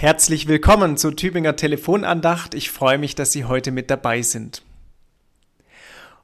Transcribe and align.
Herzlich 0.00 0.48
willkommen 0.48 0.96
zur 0.96 1.14
Tübinger 1.14 1.56
Telefonandacht. 1.56 2.54
Ich 2.54 2.70
freue 2.70 2.96
mich, 2.96 3.16
dass 3.16 3.32
Sie 3.32 3.44
heute 3.44 3.70
mit 3.70 3.90
dabei 3.90 4.22
sind. 4.22 4.62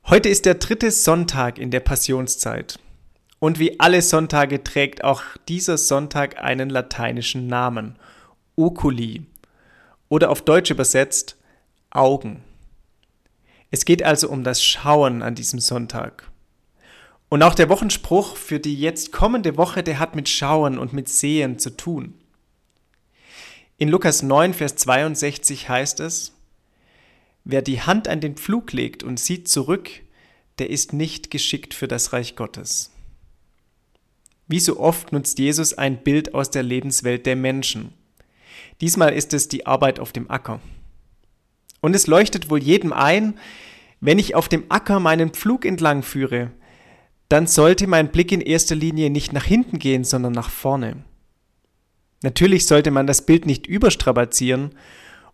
Heute 0.06 0.30
ist 0.30 0.46
der 0.46 0.54
dritte 0.54 0.91
Sonntag 0.91 1.59
in 1.59 1.71
der 1.71 1.80
Passionszeit. 1.80 2.79
Und 3.39 3.59
wie 3.59 3.79
alle 3.79 4.00
Sonntage 4.00 4.64
trägt 4.64 5.04
auch 5.04 5.23
dieser 5.46 5.77
Sonntag 5.77 6.43
einen 6.43 6.70
lateinischen 6.70 7.48
Namen. 7.48 7.98
Oculi. 8.57 9.27
Oder 10.08 10.30
auf 10.30 10.40
Deutsch 10.40 10.70
übersetzt 10.70 11.36
Augen. 11.90 12.43
Es 13.70 13.84
geht 13.84 14.02
also 14.02 14.30
um 14.30 14.43
das 14.43 14.64
Schauen 14.64 15.20
an 15.20 15.34
diesem 15.34 15.61
Sonntag. 15.61 16.30
Und 17.29 17.43
auch 17.43 17.54
der 17.54 17.68
Wochenspruch 17.68 18.36
für 18.36 18.58
die 18.58 18.80
jetzt 18.80 19.12
kommende 19.12 19.59
Woche, 19.59 19.83
der 19.83 19.98
hat 19.98 20.16
mit 20.16 20.30
Schauen 20.30 20.79
und 20.79 20.95
mit 20.95 21.11
Sehen 21.11 21.59
zu 21.59 21.77
tun. 21.77 22.15
In 23.79 23.91
Lukas 23.91 24.23
9, 24.23 24.55
Vers 24.55 24.77
62 24.77 25.69
heißt 25.69 26.01
es, 26.01 26.33
Wer 27.45 27.61
die 27.61 27.83
Hand 27.83 28.09
an 28.09 28.23
den 28.23 28.37
Pflug 28.37 28.73
legt 28.73 29.02
und 29.02 29.21
sieht 29.21 29.49
zurück, 29.49 29.91
der 30.59 30.71
ist 30.71 30.95
nicht 30.95 31.30
geschickt 31.30 31.75
für 31.75 31.87
das 31.87 32.15
Reich 32.15 32.37
Gottes. 32.37 32.91
Wie 34.49 34.61
so 34.61 34.80
oft 34.80 35.12
nutzt 35.12 35.39
Jesus 35.39 35.75
ein 35.75 36.02
Bild 36.02 36.33
aus 36.33 36.51
der 36.51 36.62
Lebenswelt 36.62 37.27
der 37.27 37.37
Menschen. 37.37 37.93
Diesmal 38.80 39.12
ist 39.12 39.35
es 39.35 39.47
die 39.47 39.66
Arbeit 39.66 40.01
auf 40.01 40.11
dem 40.11 40.30
Acker. 40.30 40.61
Und 41.83 41.95
es 41.95 42.07
leuchtet 42.07 42.49
wohl 42.49 42.63
jedem 42.63 42.95
ein, 42.95 43.38
wenn 44.01 44.19
ich 44.19 44.35
auf 44.35 44.49
dem 44.49 44.65
Acker 44.71 45.01
meinen 45.01 45.30
Pflug 45.30 45.66
entlang 45.66 46.02
führe, 46.02 46.51
dann 47.29 47.47
sollte 47.47 47.87
mein 47.87 48.11
Blick 48.11 48.33
in 48.33 48.41
erster 48.41 48.74
Linie 48.74 49.11
nicht 49.11 49.35
nach 49.35 49.45
hinten 49.45 49.79
gehen, 49.79 50.05
sondern 50.05 50.33
nach 50.33 50.49
vorne. 50.49 51.05
Natürlich 52.27 52.66
sollte 52.66 52.91
man 52.91 53.07
das 53.07 53.23
Bild 53.23 53.46
nicht 53.46 53.69
überstrapazieren 53.69 54.71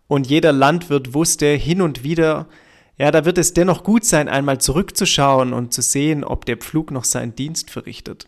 und 0.07 0.27
jeder 0.27 0.51
Landwirt 0.51 1.15
wusste 1.15 1.47
hin 1.47 1.81
und 1.81 2.03
wieder, 2.03 2.47
ja, 2.99 3.09
da 3.09 3.25
wird 3.25 3.39
es 3.39 3.55
dennoch 3.55 3.83
gut 3.83 4.05
sein, 4.05 4.29
einmal 4.29 4.61
zurückzuschauen 4.61 5.53
und 5.53 5.73
zu 5.73 5.81
sehen, 5.81 6.23
ob 6.23 6.45
der 6.45 6.57
Pflug 6.57 6.91
noch 6.91 7.03
seinen 7.03 7.33
Dienst 7.33 7.71
verrichtet. 7.71 8.27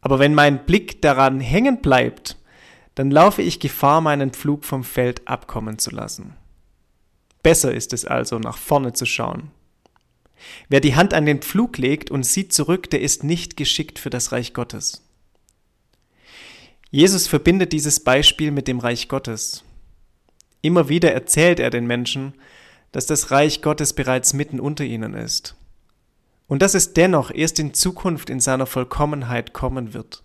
Aber 0.00 0.18
wenn 0.18 0.32
mein 0.32 0.64
Blick 0.64 1.02
daran 1.02 1.40
hängen 1.40 1.82
bleibt, 1.82 2.38
dann 2.94 3.10
laufe 3.10 3.42
ich 3.42 3.60
Gefahr, 3.60 4.00
meinen 4.00 4.30
Pflug 4.30 4.64
vom 4.64 4.82
Feld 4.82 5.28
abkommen 5.28 5.78
zu 5.78 5.90
lassen. 5.90 6.38
Besser 7.42 7.74
ist 7.74 7.92
es 7.92 8.06
also, 8.06 8.38
nach 8.38 8.56
vorne 8.56 8.94
zu 8.94 9.04
schauen. 9.04 9.50
Wer 10.70 10.80
die 10.80 10.96
Hand 10.96 11.12
an 11.12 11.26
den 11.26 11.42
Pflug 11.42 11.76
legt 11.76 12.10
und 12.10 12.24
sieht 12.24 12.54
zurück, 12.54 12.88
der 12.88 13.02
ist 13.02 13.24
nicht 13.24 13.58
geschickt 13.58 13.98
für 13.98 14.08
das 14.08 14.32
Reich 14.32 14.54
Gottes. 14.54 15.02
Jesus 16.90 17.28
verbindet 17.28 17.72
dieses 17.72 18.00
Beispiel 18.00 18.50
mit 18.50 18.66
dem 18.66 18.80
Reich 18.80 19.08
Gottes. 19.08 19.62
Immer 20.60 20.88
wieder 20.88 21.12
erzählt 21.12 21.60
er 21.60 21.70
den 21.70 21.86
Menschen, 21.86 22.34
dass 22.92 23.06
das 23.06 23.30
Reich 23.30 23.62
Gottes 23.62 23.92
bereits 23.92 24.32
mitten 24.32 24.58
unter 24.58 24.84
ihnen 24.84 25.14
ist 25.14 25.56
und 26.48 26.62
dass 26.62 26.74
es 26.74 26.92
dennoch 26.92 27.30
erst 27.32 27.60
in 27.60 27.74
Zukunft 27.74 28.28
in 28.28 28.40
seiner 28.40 28.66
Vollkommenheit 28.66 29.52
kommen 29.52 29.94
wird. 29.94 30.24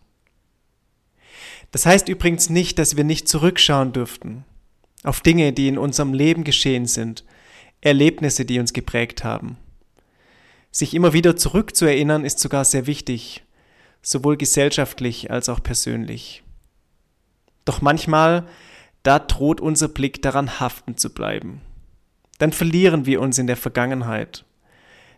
Das 1.69 1.85
heißt 1.85 2.09
übrigens 2.09 2.49
nicht, 2.49 2.79
dass 2.79 2.97
wir 2.97 3.03
nicht 3.03 3.27
zurückschauen 3.27 3.93
dürften 3.93 4.43
auf 5.03 5.21
Dinge, 5.21 5.53
die 5.53 5.67
in 5.67 5.77
unserem 5.77 6.13
Leben 6.13 6.43
geschehen 6.43 6.87
sind, 6.87 7.23
Erlebnisse, 7.81 8.43
die 8.43 8.59
uns 8.59 8.73
geprägt 8.73 9.23
haben. 9.23 9.57
Sich 10.71 10.95
immer 10.95 11.13
wieder 11.13 11.35
zurückzuerinnern 11.35 12.25
ist 12.25 12.39
sogar 12.39 12.65
sehr 12.65 12.87
wichtig, 12.87 13.43
sowohl 14.01 14.35
gesellschaftlich 14.35 15.29
als 15.29 15.47
auch 15.47 15.61
persönlich. 15.61 16.41
Doch 17.65 17.81
manchmal, 17.81 18.45
da 19.03 19.19
droht 19.19 19.59
unser 19.59 19.87
Blick 19.87 20.21
daran 20.21 20.59
haften 20.59 20.97
zu 20.97 21.13
bleiben. 21.13 21.61
Dann 22.37 22.51
verlieren 22.51 23.05
wir 23.05 23.21
uns 23.21 23.37
in 23.37 23.47
der 23.47 23.57
Vergangenheit. 23.57 24.45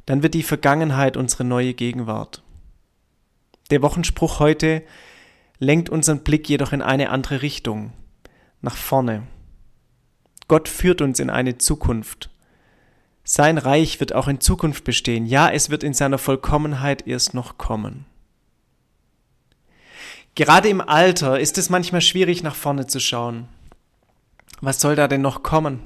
Dann 0.06 0.24
wird 0.24 0.34
die 0.34 0.44
Vergangenheit 0.44 1.18
unsere 1.18 1.44
neue 1.44 1.74
Gegenwart. 1.74 2.44
Der 3.69 3.81
Wochenspruch 3.81 4.40
heute 4.40 4.84
lenkt 5.59 5.90
unseren 5.90 6.24
Blick 6.24 6.47
jedoch 6.47 6.72
in 6.72 6.81
eine 6.81 7.09
andere 7.09 7.41
Richtung, 7.41 7.91
nach 8.62 8.75
vorne. 8.75 9.24
Gott 10.47 10.69
führt 10.69 11.02
uns 11.02 11.19
in 11.19 11.30
eine 11.30 11.57
Zukunft. 11.57 12.30
Sein 13.24 13.57
Reich 13.57 14.00
wird 14.00 14.13
auch 14.13 14.30
in 14.30 14.40
Zukunft 14.40 14.86
bestehen. 14.86 15.25
Ja, 15.25 15.50
es 15.50 15.69
wird 15.69 15.84
in 15.84 15.94
seiner 15.94 16.18
Vollkommenheit 16.18 17.06
erst 17.06 17.34
noch 17.34 17.57
kommen. 17.57 18.06
Gerade 20.38 20.70
im 20.70 20.81
Alter 20.81 21.40
ist 21.40 21.58
es 21.58 21.72
manchmal 21.72 22.02
schwierig, 22.02 22.44
nach 22.44 22.53
vorne 22.53 22.86
zu 22.86 23.00
schauen. 23.00 23.48
Was 24.62 24.80
soll 24.80 24.96
da 24.96 25.08
denn 25.08 25.22
noch 25.22 25.42
kommen? 25.42 25.80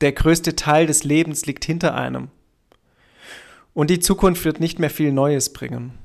Der 0.00 0.12
größte 0.12 0.54
Teil 0.54 0.86
des 0.86 1.02
Lebens 1.02 1.44
liegt 1.46 1.64
hinter 1.64 1.96
einem. 1.96 2.28
Und 3.72 3.90
die 3.90 3.98
Zukunft 3.98 4.44
wird 4.44 4.60
nicht 4.60 4.78
mehr 4.78 4.90
viel 4.90 5.10
Neues 5.10 5.52
bringen. 5.52 5.98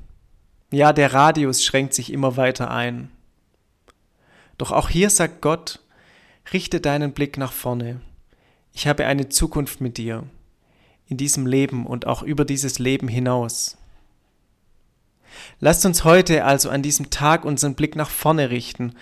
Ja, 0.72 0.92
der 0.92 1.14
Radius 1.14 1.64
schränkt 1.64 1.94
sich 1.94 2.12
immer 2.12 2.36
weiter 2.36 2.72
ein. 2.72 3.08
Doch 4.58 4.72
auch 4.72 4.88
hier 4.88 5.08
sagt 5.08 5.40
Gott, 5.40 5.78
richte 6.52 6.80
deinen 6.80 7.12
Blick 7.12 7.38
nach 7.38 7.52
vorne. 7.52 8.00
Ich 8.72 8.88
habe 8.88 9.06
eine 9.06 9.28
Zukunft 9.28 9.80
mit 9.80 9.96
dir, 9.96 10.24
in 11.06 11.18
diesem 11.18 11.46
Leben 11.46 11.86
und 11.86 12.08
auch 12.08 12.24
über 12.24 12.44
dieses 12.44 12.80
Leben 12.80 13.06
hinaus. 13.06 13.76
Lasst 15.60 15.84
uns 15.84 16.04
heute 16.04 16.44
also 16.44 16.70
an 16.70 16.82
diesem 16.82 17.10
Tag 17.10 17.44
unseren 17.44 17.74
Blick 17.74 17.94
nach 17.94 18.08
vorne 18.08 18.50
richten, 18.50 18.94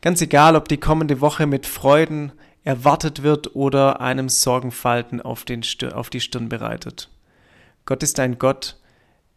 ganz 0.00 0.20
egal, 0.20 0.54
ob 0.54 0.68
die 0.68 0.78
kommende 0.78 1.20
Woche 1.20 1.46
mit 1.46 1.66
Freuden 1.66 2.32
erwartet 2.62 3.24
wird 3.24 3.56
oder 3.56 4.00
einem 4.00 4.28
Sorgenfalten 4.28 5.20
auf, 5.20 5.44
den 5.44 5.64
Stir 5.64 5.96
auf 5.96 6.08
die 6.08 6.20
Stirn 6.20 6.48
bereitet. 6.48 7.10
Gott 7.84 8.04
ist 8.04 8.20
ein 8.20 8.38
Gott, 8.38 8.76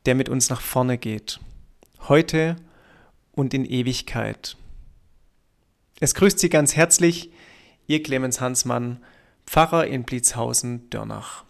der 0.06 0.14
mit 0.14 0.30
uns 0.30 0.50
nach 0.50 0.62
vorne 0.62 1.00
geht, 1.00 1.40
heute 2.08 2.58
und 3.32 3.54
in 3.56 3.66
Ewigkeit. 3.66 4.56
Es 6.00 6.14
grüßt 6.14 6.38
Sie 6.38 6.50
ganz 6.50 6.76
herzlich, 6.76 7.32
Ihr 7.88 8.04
Clemens 8.04 8.40
Hansmann, 8.40 9.04
Pfarrer 9.48 9.88
in 9.88 10.04
Blitzhausen-Dörnach. 10.04 11.44